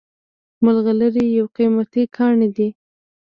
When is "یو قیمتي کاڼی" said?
1.37-2.49